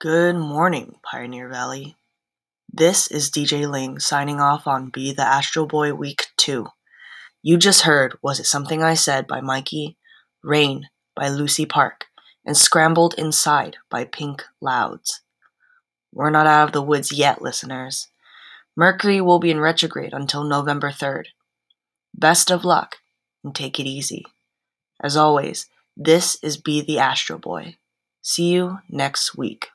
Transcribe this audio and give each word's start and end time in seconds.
Good 0.00 0.36
morning, 0.36 0.94
Pioneer 1.02 1.50
Valley. 1.50 1.94
This 2.72 3.06
is 3.08 3.30
DJ 3.30 3.70
Ling 3.70 3.98
signing 3.98 4.40
off 4.40 4.66
on 4.66 4.88
Be 4.88 5.12
the 5.12 5.26
Astro 5.26 5.66
Boy 5.66 5.92
Week 5.92 6.28
2. 6.38 6.68
You 7.42 7.58
just 7.58 7.82
heard 7.82 8.16
Was 8.22 8.40
It 8.40 8.46
Something 8.46 8.82
I 8.82 8.94
Said 8.94 9.26
by 9.26 9.42
Mikey, 9.42 9.98
Rain 10.42 10.88
by 11.14 11.28
Lucy 11.28 11.66
Park, 11.66 12.06
and 12.46 12.56
Scrambled 12.56 13.14
Inside 13.18 13.76
by 13.90 14.06
Pink 14.06 14.42
Louds. 14.58 15.20
We're 16.14 16.30
not 16.30 16.46
out 16.46 16.68
of 16.68 16.72
the 16.72 16.80
woods 16.80 17.12
yet, 17.12 17.42
listeners. 17.42 18.08
Mercury 18.74 19.20
will 19.20 19.38
be 19.38 19.50
in 19.50 19.60
retrograde 19.60 20.14
until 20.14 20.44
November 20.44 20.90
3rd. 20.90 21.24
Best 22.14 22.50
of 22.50 22.64
luck 22.64 22.96
and 23.44 23.54
take 23.54 23.78
it 23.78 23.86
easy. 23.86 24.24
As 25.04 25.14
always, 25.14 25.66
this 25.94 26.38
is 26.42 26.56
Be 26.56 26.80
the 26.80 26.98
Astro 26.98 27.36
Boy. 27.36 27.76
See 28.22 28.50
you 28.50 28.78
next 28.88 29.36
week. 29.36 29.68